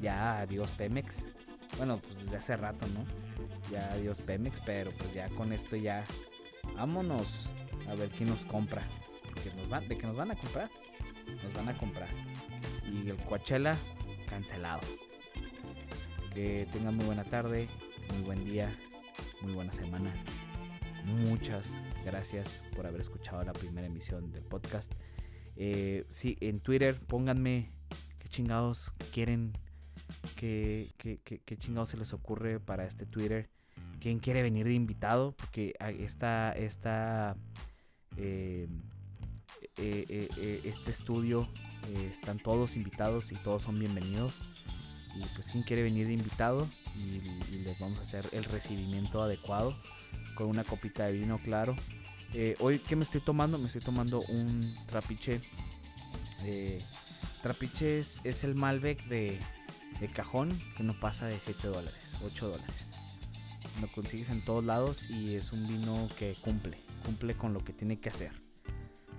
[0.00, 1.26] ya adiós Pemex.
[1.76, 3.04] Bueno, pues desde hace rato, ¿no?
[3.70, 6.04] Ya adiós Pemex, pero pues ya con esto ya
[6.76, 7.48] vámonos
[7.88, 8.86] a ver quién nos compra.
[9.24, 9.50] Porque
[9.88, 10.70] de que nos van a comprar,
[11.42, 12.08] nos van a comprar.
[12.90, 13.76] Y el Coachella
[14.28, 14.82] cancelado.
[16.34, 17.68] Que tengan muy buena tarde,
[18.10, 18.74] muy buen día,
[19.42, 20.12] muy buena semana.
[21.04, 21.72] Muchas
[22.04, 24.92] gracias por haber escuchado la primera emisión del podcast.
[25.56, 27.70] Eh, sí, en Twitter pónganme
[28.18, 29.52] qué chingados quieren,
[30.36, 33.50] qué, qué, chingados se les ocurre para este Twitter.
[34.00, 35.32] ¿Quién quiere venir de invitado?
[35.32, 37.36] Porque esta, esta,
[38.16, 38.68] eh,
[39.76, 41.48] eh, este estudio
[42.10, 44.42] están todos invitados y todos son bienvenidos.
[45.14, 49.76] Y pues quien quiere venir de invitado y les vamos a hacer el recibimiento adecuado
[50.34, 51.76] con una copita de vino, claro.
[52.34, 53.58] Eh, hoy, ¿qué me estoy tomando?
[53.58, 55.40] Me estoy tomando un trapiche.
[56.44, 56.82] Eh,
[57.42, 59.38] trapiche es, el Malbec de,
[60.14, 62.74] cajón que no pasa de 7 dólares, 8 dólares.
[63.80, 67.72] Lo consigues en todos lados y es un vino que cumple, cumple con lo que
[67.72, 68.32] tiene que hacer.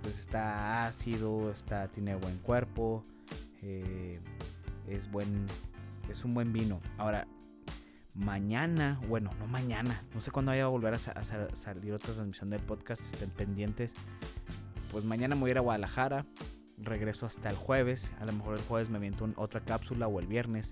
[0.01, 3.05] Pues está ácido, está, tiene buen cuerpo,
[3.61, 4.19] eh,
[4.87, 5.47] es buen,
[6.09, 6.81] es un buen vino.
[6.97, 7.27] Ahora,
[8.13, 12.61] mañana, bueno, no mañana, no sé cuándo vaya a volver a, salir otra transmisión del
[12.61, 13.95] podcast, estén pendientes.
[14.91, 16.25] Pues mañana me voy a ir a Guadalajara,
[16.77, 20.27] regreso hasta el jueves, a lo mejor el jueves me aviento otra cápsula o el
[20.27, 20.71] viernes.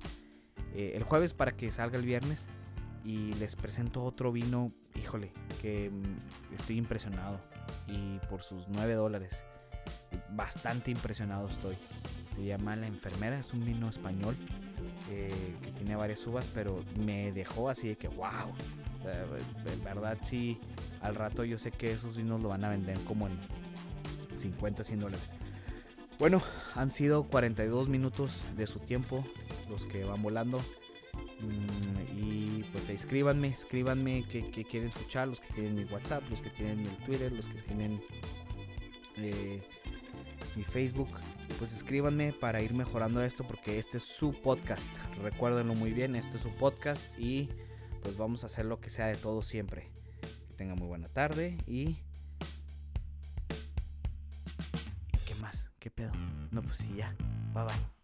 [0.74, 2.50] Eh, el jueves para que salga el viernes
[3.04, 7.42] y les presento otro vino, híjole, que mm, estoy impresionado
[7.88, 9.44] y por sus 9 dólares.
[10.30, 11.76] Bastante impresionado estoy.
[12.36, 14.38] Se llama La Enfermera, es un vino español
[15.62, 18.54] que tiene varias uvas, pero me dejó así de que, wow.
[19.66, 20.60] En verdad, sí,
[21.02, 23.40] al rato yo sé que esos vinos lo van a vender como en
[24.36, 25.34] 50, 100 dólares.
[26.20, 26.42] Bueno,
[26.76, 29.26] han sido 42 minutos de su tiempo
[29.70, 30.60] los que van volando.
[31.40, 36.52] Mm, y pues escríbanme, escríbanme que, quieren escuchar, los que tienen mi WhatsApp, los que
[36.52, 38.00] tienen el Twitter, los que tienen
[39.18, 39.64] eh,
[40.56, 41.10] mi Facebook.
[41.62, 44.92] Pues escríbanme para ir mejorando esto porque este es su podcast.
[45.22, 47.50] Recuérdenlo muy bien, este es su podcast y
[48.02, 49.92] pues vamos a hacer lo que sea de todo siempre.
[50.48, 52.00] Que tengan muy buena tarde y...
[55.24, 55.70] ¿Qué más?
[55.78, 56.14] ¿Qué pedo?
[56.50, 57.16] No, pues sí, ya.
[57.54, 58.01] Bye bye.